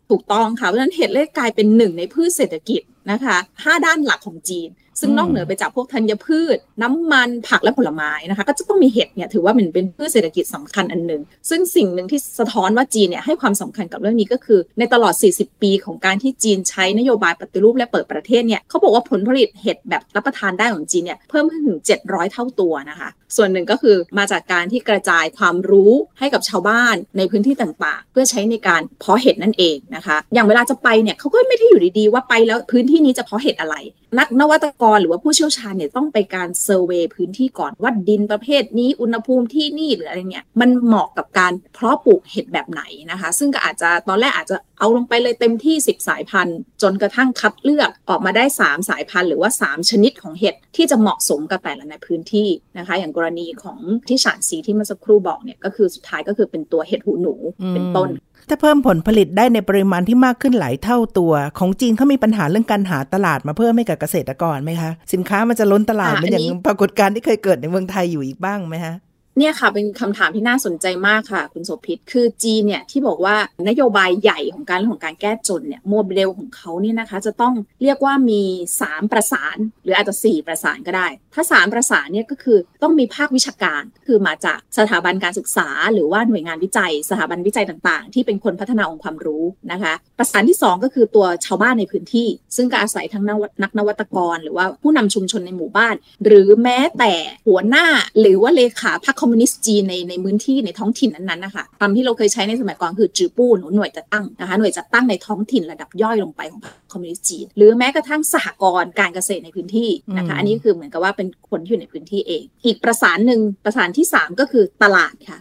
[0.09, 33.75] ถูกต้องค่ะเพราะฉะนั้นเห็ดเลยกลายเป็นหนึ่งในพืชเศรษฐกิจ นะคะ5ด้านหลักของจีน ซึ่งนอกเหนือไปจากพวกธัญพืช น้ำมันผักและผลไม้นะคะ ก็จะต้องมีเห็ดเนี่ยถือว่ามันเป็นพืชเศรษฐกิจสำคัญอันหนึ่ง ซึ่งสิ่งหนึ่งที่สะท้อนว่าจีนเนี่ยให้ความสำคัญกับเรื่องนี้ก็คือ ในตลอด 40 ปีของการที่จีนใช้นโยบายปฏิรูปและเปิดประเทศเนี่ยเขาบอกว่าผลผลิตเห็ดแบบรับประทานได้ของจีนเนี่ยเพิ่มขึ้นถึง 700 เท่าตัวนะคะ ส่วนหนึ่งก็คือมาจากการที่กระจายความรู้ให้กับชาวบ้านในพื้นที่ต่างๆ เพื่อใช้ในการเพาะเห็ดนั่นเองนะคะ อย่างเวลาจะไปเนี่ยเขาก็ไม่ได้อยู่ดีๆว่าไปแล้วพื้นที่นี้จะเพาะเห็ดอะไร
[34.19, 57.35] นักนวัตกรหรือว่าผู้เชี่ยวชาญเนี่ยต้องไปการเซอร์เวยพื้นที่ก่อนว่าดินประเภทนี้อุณหภูมิที่นี่หรืออะไรเงี้ยมันเหมาะกับการเพาะปลูกเห็ดแบบไหนนะคะ ซึ่งก็อาจจะตอนแรกอาจจะเอาลงไปเลยเต็มที่ 10 สายพันธุ์ จนกระทั่งคัดเลือกออกมาได้ 3 สายพันธุ์ หรือว่า 3 ชนิดของเห็ดที่จะเหมาะสมกับแต่ละในพื้นที่นะคะ อย่างกรณีของที่ฉานสีที่เมื่อสักครู่บอกเนี่ยก็คือสุดท้ายก็คือเป็นตัวเห็ดหูหนู
[57.73, 58.09] เป็นต้น
[58.49, 68.95] ถ้าเพิ่มผลผลิตได้ในปริมาณที่มากขึ้นหลายเท่าตัว ของจีนเขามีปัญหาเรื่องการหาตลาดมาเพิ่มให้กับเกษตรกรไหมคะ สินค้ามันจะล้นตลาดเหมือนอย่างปรากฏการณ์ที่เคยเกิดในเมืองไทยอยู่อีกบ้างไหมคะ
[69.37, 73.35] เนี่ยค่ะเป็นคำถามที่น่าสนใจมากค่ะ คุณโสภิตคือจีนเนี่ยที่บอกว่า
[73.69, 78.41] นโยบายใหญ่ของการของการแก้จนเนี่ยโมเดลของเขาเนี่ยนะคะ จะต้องเรียกว่ามี
[78.81, 93.23] 3 ประสาน หรืออาจจะ 4 ประสานก็ได้ ถ้า 3 ประสานเนี่ยก็คือต้องมีภาควิชาการคือมาจากสถาบันการศึกษา หรือว่าหน่วยงานวิจัย สถาบันวิจัยต่างๆ ที่เป็นคนพัฒนาองค์ความรู้นะคะ ประสานที่ 2 ก็คือตัวชาวบ้านในพื้นที่ ซึ่งก็อาศัยทั้ง
[93.63, 97.13] นักนวัตกร หรือว่าผู้นำชุมชนในหมู่บ้าน หรือแม้แต่
[97.47, 97.85] หัวหน้า
[98.19, 115.39] หรือว่าเลขาพรรคคอมมิวนิสต์จีนในในพื้นที่ในท้องถิ่นนั้นๆนะคะคำที่เราเคยใช้ในสมัยก่อนคือจือปู้หหน่วยจัดตั้งนะคะหน่วยจัดตั้งในท้องถิ่นระดับย่อยลงไปของคอมมิวนิสต์จีน หรือแม้กระทั่งสหกรณ์การเกษตรในพื้นที่นะคะอันนี้คือเหมือนกับว่าเป็นคนที่อยู่ในพื้นที่เอง อีกประสานหนึ่งประสานที่ 3 ก็คือตลาดค่ะ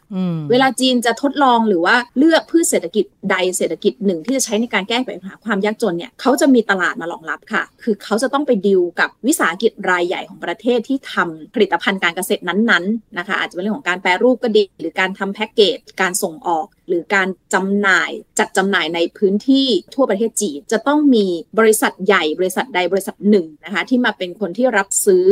[0.51, 21.27] เวลาจีนจะทดลองหรือว่าเลือกพืชเศรษฐกิจใดเศรษฐกิจหนึ่งที่จะใช้ในการแก้ปัญหาความยากจนเนี่ยเขาจะมีตลาดมารองรับค่ะ คือเขาจะต้องไปดิวกับวิสาหกิจรายใหญ่ของประเทศที่ทำผลิตภัณฑ์การเกษตรนั้นๆนะคะอาจจะเป็นเรื่องของการแปรรูปก็ดี หรือการทำแพ็กเกจการส่งออก หรือการจำหน่ายจัดจำหน่ายในพื้นที่ทั่วประเทศจีนจะต้องมี
[21.59, 25.29] บริษัทใหญ่บริษัทใดบริษัทหนึ่งนะคะที่มาเป็นคนที่รับซื้อ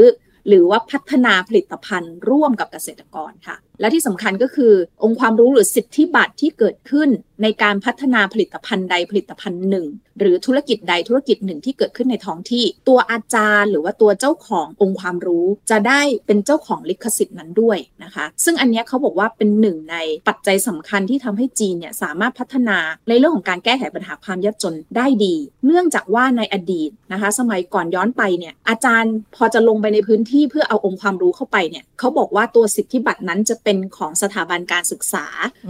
[0.48, 4.72] หรือว่าพัฒนาผลิตภัณฑ์ร่วมกับเกษตรกรค่ะ และที่สำคัญก็คือ
[5.04, 7.08] องค์ความรู้หรือสิทธิบัตรที่เกิดขึ้น
[7.42, 9.86] ในการพัฒนาผลิตภัณฑ์ใดผลิตภัณฑ์หนึ่ง
[10.18, 19.96] หรือธุรกิจใดธุรกิจหนึ่งที่เกิดขึ้นในท้องที่ ตัวอาจารย์หรือว่าตัวเจ้าขององค์ความรู้ จะได้เป็นเจ้าของลิขสิทธิ์นั้นด้วยนะคะ ซึ่งอันนี้เขาบอกว่าเป็นหนึ่งใน
[20.28, 25.34] ปัจจัยสำคัญที่ทำให้จีนเนี่ยสามารถพัฒนาในเรื่องของการแก้ไขปัญหาความยากจนได้ดี
[25.66, 35.26] เนื่องจากว่าในอดีตนะคะ สมัยก่อนย้อนไปเนี่ยอาจารย์พอจะลงไปในพื้นที่เพื่อเอาองค์ความรู้เข้าไปเนี่ยเขาบอกว่าตัวสิทธิบัตรนั้นจะเป็นของสถาบันการศึกษา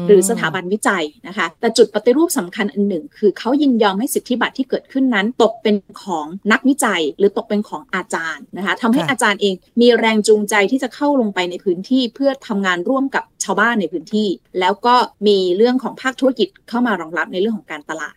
[0.06, 14.28] หรือสถาบันวิจัยนะคะ แต่จุดปฏิรูปสำคัญอันหนึ่ง คือเขายินยอมให้สิทธิบัตรที่เกิดขึ้นนั้น ตกเป็นของนักวิจัย หรือตกเป็นของอาจารย์นะคะทำให้อาจารย์เองมีแรงจูงใจที่จะเข้าลงไปในพื้นที่เพื่อทำงานร่วมกับชาวบ้านในพื้นที่
[14.60, 14.94] แล้วก็
[15.26, 18.16] มีเรื่องของภาคธุรกิจเข้ามารองรับในเรื่องของการตลาด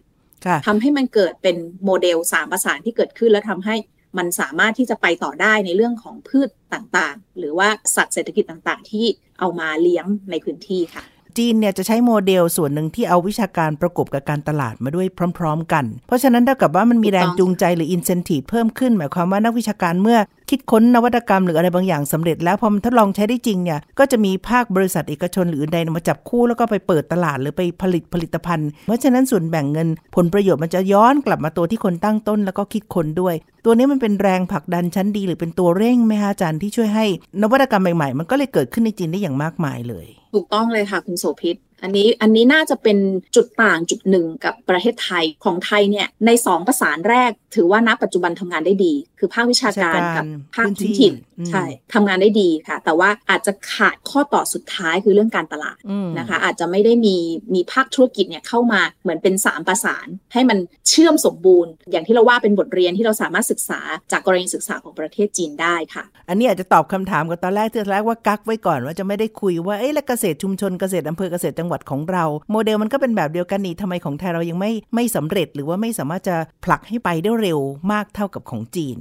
[0.68, 3.76] ทำให้มันเกิดเป็นโมเดลสามประสานที่เกิดขึ้น แล้วทำให้
[4.18, 9.06] มันสามารถที่จะไปต่อได้ในเรื่องของพืชต่างๆ หรือว่าสัตว์เศรษฐกิจต่างๆ ที่
[9.40, 11.04] เอามาเลี้ยงในพื้นที่ค่ะ
[11.39, 15.07] จีนเนี่ยจะใช้โมเดลส่วนหนึ่งที่เอาวิชาการประกบกับการตลาดมาด้วย
[15.39, 20.19] พร้อม ๆ กัน เพราะฉะนั้นเท่ากับว่ามันมีแรงจูงใจหรืออินเซนティブเพิ่มขึ้น หมายความว่านักวิชาการเมื่อ
[20.51, 37.07] คิดค้นนวัตกรรมหรืออะไรบางอย่างสำเร็จแล้วพอมันทดลองใช้ได้จริงเนี่ยก็จะมีภาคบริษัทเอกชนหรือใดมาจับคู่แล้วก็ไปเปิดตลาดหรือไปผลิตผลิตภัณฑ์ เพราะฉะนั้นส่วนแบ่งเงินผลประโยชน์มันจะย้อนกลับมาตัวที่คนตั้งต้นแล้วก็คิดค้นด้วย ตัวนี้มันเป็นแรงผลักดันชั้นดี หรือเป็นตัวเร่งไหมฮะอาจารย์ที่ช่วยให้
[37.43, 42.98] นวัตกรรมใหม่ๆ มันก็เลยเกิดขึ้นในจีนได้อย่างมากมายเลย ถูกต้องเลยค่ะคุณโสภิตอันนี้อันนี้น่าจะเป็น
[43.36, 51.14] จุดต่างจุดหนึ่งกับประเทศไทยของไทยเนี่ยในสองประสานแรก ถือว่าณปัจจุบันทำงานได้ดี คือภาควิชาการกับภาคท้องถิ่น
[51.50, 55.80] ใช่ทำงานได้ดีค่ะ แต่ว่าอาจจะขาดข้อต่อสุดท้ายคือเรื่องการตลาด
[56.20, 57.16] นะคะ อาจจะไม่ได้มี
[57.54, 60.58] มีภาคธุรกิจเนี่ยเข้ามาเหมือนเป็นสามประสาน ให้มัน
[60.90, 63.80] เชื่อมสมบูรณ์ อย่างที่เราว่าเป็นบทเรียนที่เราสามารถศึกษา
[64.12, 77.60] จากกรณีศึกษาของประเทศจีนได้ค่ะ อันนี้อาจจะตอบคำถามกับตอนแรกที่แรกว่ากักไว้ก่อนว่าจะไม่ได้คุยว่าเอ๊ะแล้วเกษตรชุมชนเกษตรอำเภอเกษตรจังหวัดของเรา โมเดลมันก็เป็นแบบเดียวกันนี่ทำไมของไทยเรายังไม่ไม่สำเร็จ หรือว่าไม่สามารถจะผลักให้ไปได้เร็ว
[77.92, 78.98] มากเท่ากับของจีน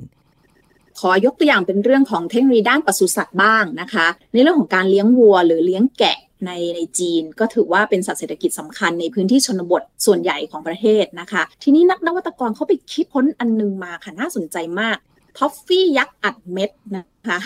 [0.98, 14.96] ขอยกตัวอย่างเป็นเรื่องของเทคโนโลยีด้านปศุสัตว์บ้างนะคะ ในเรื่องของการเลี้ยงวัวหรือเลี้ยงแกะในในจีนก็ถือว่าเป็นสัตว์เศรษฐกิจสำคัญในพื้นที่ชนบทส่วนใหญ่ของประเทศนะคะ ทีนี้นักนวัตกรเขาไปคิดค้นอันนึงมาค่ะน่าสนใจมาก
[15.38, 17.40] ท็อฟฟี่ยักษ์อัดเม็ดนะคะ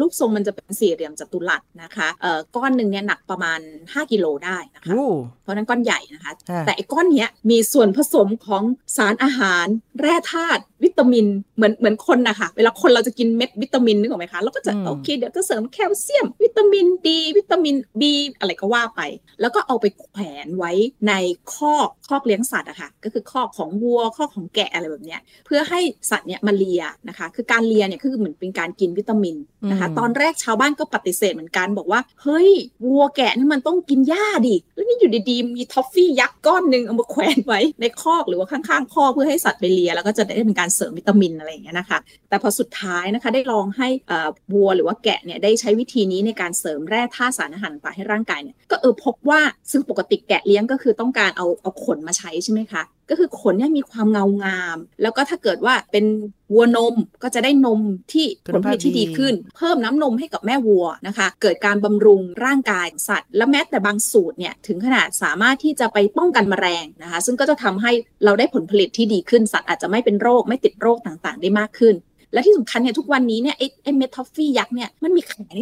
[0.00, 4.94] ลูกทรงมันจะเป็นสี่เหลี่ยมจัตุรัสนะคะเอ่อก้อนหนึ่งเนี่ยหนักประมาณ 5 กิโลได้นะคะ
[5.42, 6.32] เพราะนั้นก้อนใหญ่นะคะ
[6.66, 8.62] แต่ไอ้ก้อนเนี้ยมีส่วนผสมของ
[8.96, 9.66] สารอาหาร
[10.00, 11.26] แร่ธาตุวิตามิน
[11.56, 19.00] เหมือนเหมือนคนนะคะเวลาคนเราจะกินเม็ดวิตามินนึกออกไหมคะเราก็จะโอเคเดี๋ยวจะเสริมแคลเซียม วิตามินดี วิตามินบีอะไรก็ว่าไป
[19.40, 20.72] แล้วก็เอาไปแขวนไว้
[21.08, 21.12] ใน
[21.54, 29.36] คอกคอกเลี้ยงสัตว์อะคะ่ะก็คือคอกของวัวคอกของแกะอะไรแบบเนี้ยเพื่อให้สัตว์เนี้ยมาเลียนะคะ คือการเลียเนี่ยคือเหมือนเป็นการกินวิตามิน
[29.70, 32.50] นะคะตอนแรกชาวบ้านก็ปฏิเสธเหมือนกันบอกว่า เฮ้ย
[32.86, 43.88] วัวแกะนี่มันต้องกินหญ้าดิแล้วนี่อยู่ดีๆมีทอฟฟี่ยักษ์ก้อนหนึ่งเอามาแขวนไว้ในคอกหรือว่าข้างๆคอกเพื่อให้สัตว์ไปเลีย แล้วก็จะได้เป็นการเสริมวิตามินอะไรอย่างเงี้ยนะคะ แต่พอสุดท้ายนะคะได้ลองให้
[44.54, 49.40] วัวหรือว่าแกะเนี่ยได้ใช้วิธีนี้ในการเสริมแร่ธาตุสารอาหารต่างให้ร่างกายเนี่ยก็เออพบว่า
[49.70, 56.04] ซึ่งปกติแกะเลี้ยงก็คือต้องการเอาเอาขนมาใช้ใช่ไหมคะ ก็คือขนเนี่ยมีความเงางาม แล้วก็ถ้าเกิดว่าเป็น
[56.54, 57.80] วัวนมก็จะได้นม
[58.12, 67.92] ที่ผลผลิตที่ดีขึ้น เพิ่มน้ำนมให้กับแม่วัวนะคะ เกิดการบำรุงร่างกายสัตว์ และแม้แต่บางสูตรเนี่ยถึงขนาดสามารถที่จะไปป้องกันมแมลงนะคะ ซึ่งก็จะทำให้
[68.24, 71.94] เราได้ผลผลิตที่ดีขึ้นสัตว์อาจจะไม่เป็นโรคไม่ติดโรคต่างๆ ได้มากขึ้น
[72.32, 75.60] และที่สำคัญเนี่ยทุกวันนี้เนี่ยไอ้เม็ดทอฟฟี่ยักษ์เนี่ยมันมีขายใน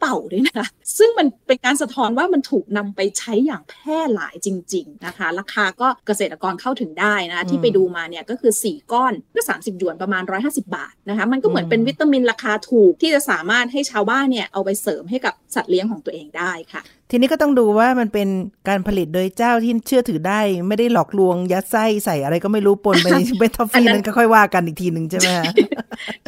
[0.00, 0.66] เถาเป่าด้วยนะคะ
[0.98, 18.28] ซึ่งมันเป็นการสะท้อนว่ามันถูกนำไปใช้อย่างแพร่หลายจริง ๆนะคะ ราคาก็เกษตรกรเข้าถึงได้นะที่ไปดูมาเนี่ยก็คือ 4 ก้อนก็30 หยวนประมาณ 150 บาทนะคะมันก็เหมือนเป็นวิตามินราคาถูกที่จะสามารถให้ชาวบ้านเนี่ยเอาไปเสริมให้กับ สัตว์เลี้ยงของตัวเองได้ค่ะ ทีนี้ก็ต้องดูว่ามันเป็น
[18.68, 25.28] การผลิตโดยเจ้าที่เชื่อถือได้ ไม่ได้หลอกลวงยัดไส้ใส่อะไรก็ไม่รู้ปนไปในเม็ดทอฟฟี่นั้นก็ค่อยว่ากันอีกทีหนึ่งใช่ไหม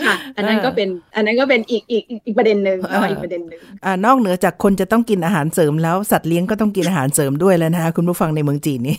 [0.07, 2.79] ค่ะ อันนั้นก็เป็นอันนั้นก็เป็นอีกอีกอีกประเด็นหนึ่ง
[3.11, 8.99] อีกประเด็นหนึ่งอ่านอกเหนือจากคนจะต้องกินอาหารเสริมแล้วสัตว์เลี้ยงก็ต้องกินอาหารเสริมด้วยแล้วนะคะคุณผู้ฟังในเมืองจีนนี่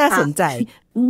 [0.00, 0.42] น่าสนใจ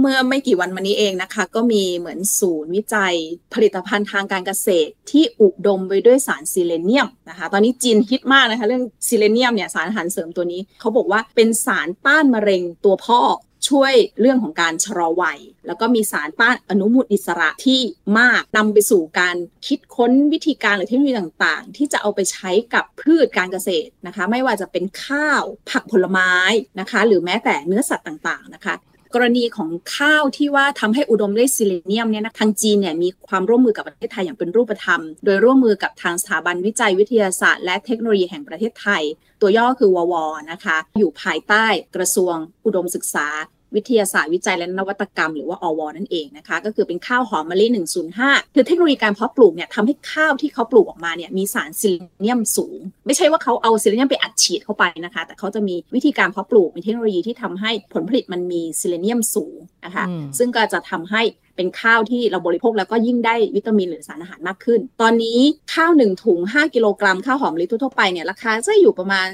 [0.01, 3.14] เมื่อไม่กี่วันมานี้เองนะคะ ก็มีเหมือนศูนย์วิจัย
[3.55, 13.20] ผลิตภัณฑ์ทางการเกษตร ที่อุดมไปด้วยสารซิเลเนียมนะคะ ตอนนี้จีนฮิตมากนะคะเรื่องซิเลเนียมเนี่ยสารอาหารเสริมตัวนี้เขาบอกว่าเป็นสารต้านมะเร็งตัวพ่อ
[13.68, 17.81] ช่วยเรื่องของการชะลอวัย แล้วก็มีสารต้านอนุมูลอิสระที่
[18.18, 26.33] มากนำไปสู่การคิดค้นวิธีการหรือเทคโนโลยีต่างๆ ที่จะเอาไปใช้กับพืชการเกษตรนะคะ ไม่ว่าจะเป็นข้าวผักผลไม้
[26.81, 28.75] นะคะ หรือแม้แต่เนื้อสัตว์ต่างๆนะคะ
[29.14, 39.03] กรณีของข้าวที่ว่าทำให้อุดมด้วยซิลิเนียมเนี่ยนะทางจีนเนี่ยมีความร่วมมือกับประเทศไทยอย่างเป็นรูปธรรม โดยร่วมมือกับทางสถาบันวิจัยวิทยาศาสตร์ และเทคโนโลยีแห่งประเทศไทย
[39.40, 40.14] ตัวย่อคือวว
[40.50, 41.64] นะคะ อยู่ภายใต้
[41.96, 43.27] กระทรวงอุดมศึกษา
[43.76, 47.66] วิทยาศาสตร์วิจัยและนวัตกรรมหรือว่าอวนั่นเองนะคะก็คือเป็นข้าวหอมมะลิ
[48.10, 60.04] 105 คือเทคโนโลยีการเพาะปลูกเนี่ยทำให้ข้าวที่เขาปลูกออกมาเนี่ยมีสารซิลิเนียมสูง ไม่ใช่ว่าเขาเอาซิลิเนียมไปอัดฉีดเข้าไปนะคะ แต่เขาจะมีวิธีการเพาะปลูกมีเทคโนโลยีที่ทำให้ผลผลิตมันมีซิลิเนียมสูงนะคะ
[60.38, 61.22] ซึ่งก็จะทำให้
[61.56, 65.38] เป็นข้าวที่เราบริโภคแล้วก็ยิ่งได้วิตามินหรือสารอาหารมากขึ้น ตอนนี้
[65.74, 69.28] ข้าว 1 ถุง 5 กิโลกรัม ข้าวหอมมะลิทั่วไปเนี่ยราคาจะอยู่ประมาณ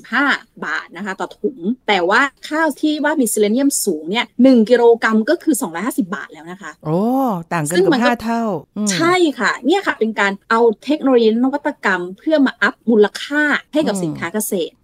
[0.00, 6.98] 225 บาทนะคะต่อถุง แต่ว่าข้าวที่ว่ามีเซเลเนียมสูงเนี่ยหนึ่งกิโลกรัมก็คือ 250 บาทแล้วนะคะ โอ้
[7.52, 8.42] ต่างกันกือบห้าเท่า
[8.92, 14.74] ใช่ค่ะ เนี่ยค่ะเป็นการเอาเทคโนโลยีนวัตกรรม เพื่อมา up มูลค่าให้กับสินค้าเกษตร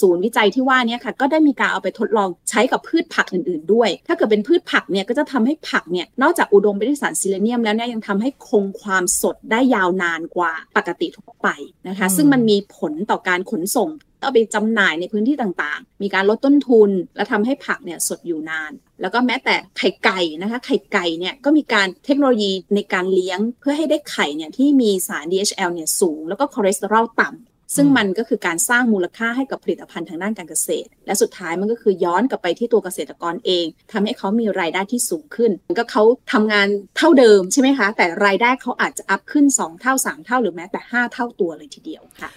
[0.00, 11.48] ศูนย์วิจัยที่ว่านี้ค่ะก็ได้มีการเอาไปทดลองใช้กับพืชผักอื่นๆด้วย ถ้าเกิดเป็นพืชผักเนี่ยก็จะทำให้ผักเนี่ยนอกจากอุดมไปด้วยสารซิลิเนียมแล้วเนี่ยยังทำให้คงความสดได้ยาวนานกว่าปกติทั่วไป
[11.88, 36.02] นะคะ ซึ่งมันมีผลต่อการขนส่งเอาไปจำหน่ายในพื้นที่ต่างๆ มีการลดต้นทุน และทำให้ผักเนี่ยสดอยู่นาน แล้วก็แม้แต่ไข่ไก่นะคะไข่ไก่เนี่ยก็มีการเทคโนโลยีในการเลี้ยงเพื่อให้ได้ไข่เนี่ยที่มีสาร DHL เนี่ยสูง แล้วก็คอเลสเตอรอลต่ำ ซึ่งมันก็คือการสร้างมูลค่าให้กับผลิตภัณฑ์ทางด้านการเกษตร และสุดท้ายมันก็คือย้อนกลับไปที่ตัวเกษตรกรเองทำให้เขามีรายได้ที่สูงขึ้น ก็เขา
[36.32, 42.30] ทำงานเท่าเดิมใช่ไหมคะ แต่รายได้เขาอาจจะอัพขึ้น 2 เท่า 3 เท่าหรือแม้แต่ 5 เท่าตัวเลยทีเดียวค่ะ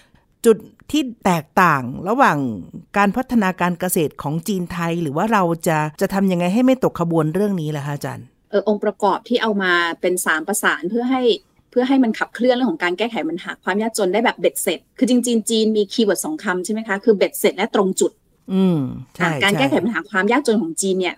[0.46, 0.56] จุด
[0.90, 2.38] ที่แตกต่างระหว่าง
[2.96, 11.22] การพัฒนาการเกษตรของจีนไทย หรือว่าเราจะจะทำยังไงให้ไม่ตกขบวนเรื่องนี้ล่ะคะอาจารย์เออองค์ประกอบที่เอามาเป็นสามประสานเพื่อให้
[11.70, 18.12] เพื่อให้มันขับเคลื่อนเรื่องของการแก้ไขปัญหาความยากจนได้แบบเบ็ดเสร็จ คือจริงๆจีนมีคีย์เวิร์ดสองคำใช่ไหมคะ คือเบ็ดเสร็จและตรงจุด
[18.52, 18.78] อืม
[19.16, 21.16] ใช่การแก้ไขปัญหาความยากจนของจีนเนี่ย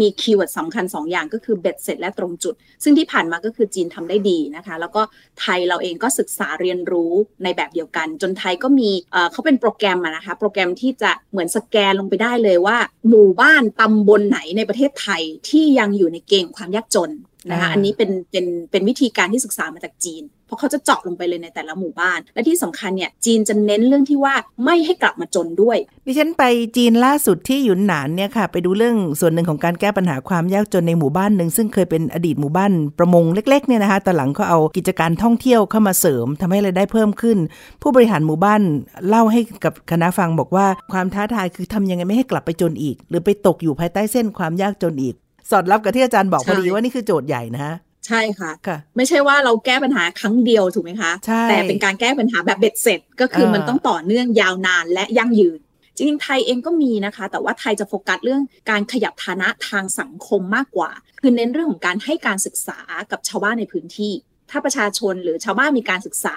[0.00, 5.02] มีคีย์เวิร์ดสำคัญ2อย่างก็คือเบ็ดเสร็จและตรงจุด ซึ่งที่ผ่านมาก็คือจีนทำได้ดีนะคะ แล้วก็
[5.40, 7.12] ไทยเราเองก็ศึกษาเรียนรู้
[7.44, 8.90] ในแบบเดียวกัน จนไทยก็มี
[9.32, 12.78] เขาเป็นโปรแกรมนะคะ โปรแกรมที่จะเหมือนสแกนลงไปได้เลยว่า
[13.08, 17.10] หมู่บ้านตำบลไหนในประเทศไทยที่ยังอยู่ในเกณฑ์ความยากจน
[17.50, 26.44] นะคะอันนี้เป็นเป็นเป็นวิธีการที่ศึกษามาจากจีน เพราะเขาจะเจาะลงไปเลยในแต่ละหมู่บ้าน และที่สำคัญเนี่ยจีนจะเน้นเรื่องที่ว่าไม่ให้กลับมาจนด้วย ดิฉันไป
[26.76, 37.38] จีนล่าสุดที่หยุนหนานเนี่ยค่ะ ไปดูเรื่องส่วนหนึ่งของการแก้ปัญหาความยากจนในหมู่บ้านหนึ่งซึ่งเคยเป็นอดีตหมู่บ้านประมงเล็กๆเนี่ยนะคะแต่หลังเขาเอากิจการท่องเที่ยวเข้ามาเสริมทำให้รายได้เพิ่มขึ้น
[37.82, 38.60] ผู้บริหารหมู่บ้าน
[39.08, 45.14] เล่าให้กับคณะฟังบอกว่าความท้าทายคือทำยังไงไม่ให้กลับไปจนอีก หรือไปตกอยู่ภายใต้เส้นความยากจนอีก
[45.50, 47.74] สอดรับกับที่อาจารย์บอกพอดีว่านี่คือโจทย์ใหญ่นะฮะ
[48.06, 48.52] ใช่ค่ะ
[48.96, 51.12] ไม่ใช่ว่าเราแก้ปัญหาครั้งเดียวถูกไหมคะ
[51.48, 55.58] แต่เป็นการแก้ปัญหาแบบเบ็ดเสร็จ ก็คือมันต้องต่อเนื่องยาวนานและยั่งยืน
[55.96, 60.90] จริงๆ ไทยเองก็มีนะคะ แต่ว่าไทยจะโฟกัสเรื่องการขยับฐานะทางสังคมมากกว่า
[61.20, 62.78] คือเน้นเรื่องของการให้การศึกษา
[63.10, 64.12] กับชาวบ้านในพื้นที่
[64.50, 66.36] ถ้าประชาชนหรือชาวบ้านมีการศึกษา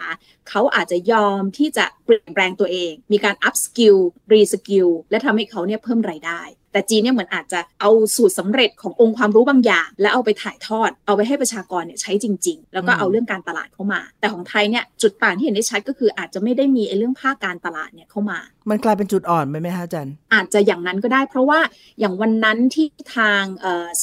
[0.50, 3.96] เขาอาจจะยอมที่จะเปลี่ยนแปลงตัวเอง มีการ upskill
[4.34, 21.60] reskill และทำให้เขาเนี่ยเพิ่มรายได้ แต่จีนเนี่ยเหมือนอาจจะเอาสูตรสำเร็จขององค์ความรู้บางอย่าง แล้วเอาไปถ่ายทอด เอาไปให้ประชากรเนี่ยใช้จริง ๆ แล้วก็เอาเรื่องการตลาดเข้ามา แต่ของไทยเนี่ยจุดต่างที่เห็นได้ชัดก็คืออาจจะไม่ได้มีไอ้เรื่องภาคการตลาดเนี่ยเข้ามา มันกลายเป็นจุดอ่อนไปไหมคะจันอาจจะอย่างนั้นก็ได้ เพราะว่า
[22.00, 23.44] อย่างวันนั้นที่ทาง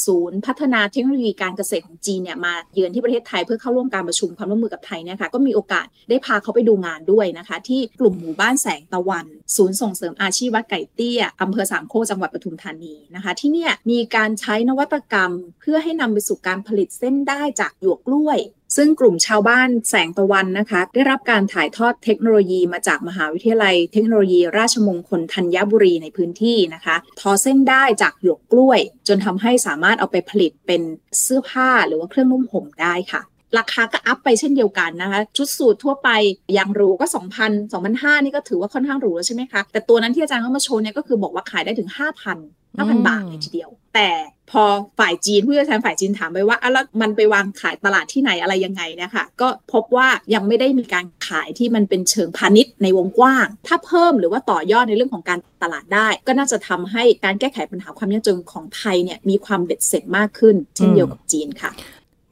[0.05, 9.26] ศูนย์พัฒนาเทคโนโลยีการเกษตรของจีนเนี่ยมาเยือนที่ประเทศไทยเพื่อเข้าร่วมการประชุมความร่วมมือกับไทยเนี่ยค่ะก็มีโอกาสได้พาเขาไปดูงานด้วยนะคะ ที่กลุ่มหมู่บ้านแสงตะวัน
[9.57, 18.38] ศูนย์ส่งเสริมอาชีพวัดไก่เตี้ยอำเภอสามโคกจังหวัดปทุมธานีนะคะ ที่นี่มีการใช้นวัตกรรม เพื่อให้นำไปสู่การผลิตเส้นได้จากหยวกกล้วย
[18.77, 30.83] ซึ่งกลุ่มชาวบ้านแสงตะวันนะคะ ได้รับการถ่ายทอดเทคโนโลยีมาจากมหาวิทยาลัย เทคโนโลยีราชมงคลธัญบุรีในพื้นที่นะคะ ทอเส้นได้จากหยวกกล้วย จนทำให้สามารถเอาไปผลิตเป็น
[31.21, 33.23] เสื้อผ้าหรือว่าเครื่องนุ่งห่มได้ค่ะ
[33.59, 36.09] ราคาก็อัพไปเช่นเดียวกันนะคะ ชุดสูททั่วไป
[36.55, 41.99] อย่างหรูก็ 2,000 2,500 นี่ก็ถือว่าค่อนข้างหรูแล้วใช่ไหมคะ แต่ตัวนั้นที่อาจารย์เขามาโชว์เนี่ยก็คือบอกว่าขายได้ถึง 5,000
[42.79, 44.11] 5,000 บาทเลยทีเดียว แต่
[44.51, 44.64] พอ
[44.99, 61.71] ฝ่ายจีนผู้เชี่ยวชาญฝ่ายจีนถามไปว่าแล้วมันไปวางขายตลาดที่ไหนอะไรยังไงนะคะก็พบว่ายังไม่ได้มีการขายที่มันเป็นเชิงพาณิชย์ในวงกว้าง ถ้าเพิ่มหรือว่าต่อยอดในเรื่องของการตลาดได้ ก็น่าจะทำให้การแก้ไขปัญหาความยากจนของไทยเนี่ยมีความเบ็ดเสร็จมากขึ้น เช่นเดียวกับจีนค่ะ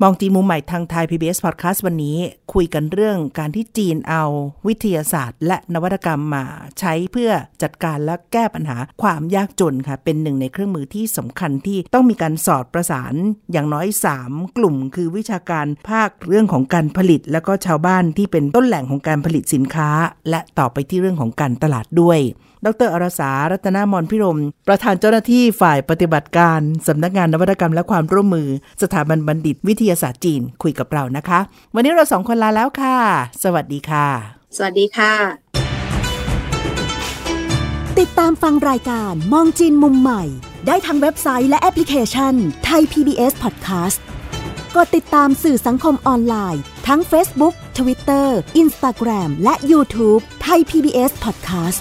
[0.02, 2.16] มองจีนมุมใหม่ทางไทย PBS Podcast วันนี้
[2.52, 4.24] คุยกันเรื่องการที่จีนเอา
[4.66, 6.44] วิทยาศาสตร์ และนวัตกรรมมา
[6.78, 7.30] ใช้เพื่อ
[7.62, 13.14] จัดการและแก้ปัญหาความยากจนค่ะ เป็นหนึ่งในเครื่องมือที่สำคัญที่ต้องมีการสอดประสาน
[13.52, 13.87] อย่างน้อย
[14.22, 19.90] 3 กลุ่ม คือวิชาการภาคเรื่องของการผลิต แล้วก็ชาวบ้านที่เป็นต้นแหล่งของการผลิตสินค้า
[20.30, 22.20] และต่อไปที่เรื่องของการตลาดด้วย
[22.66, 28.48] ดรอรสา รัตนามนพิรม ประธานเจ้าหน้าที่ฝ่ายปฏิบัติการ สำนักงานนวัตกรรมและความร่วมมือ
[28.83, 31.40] สถาบันบัณฑิตวิทยาศาสตร์จีนคุยกับเรานะคะ
[31.74, 32.98] วันนี้เราสองคนลาแล้วค่ะ
[33.44, 34.07] สวัสดีค่ะ
[34.57, 35.14] สวัสดีค่ะ
[38.00, 40.22] ติดตามฟังรายการมองจีนมุมใหม่
[40.66, 43.98] ได้ทางเว็บไซต์และแอปพลิเคชันไทย PBS Podcast
[44.77, 48.29] กดติดตามสื่อสังคมออนไลน์ ทั้ง Facebook Twitter
[48.62, 51.81] Instagram และ YouTube ไทย PBS Podcast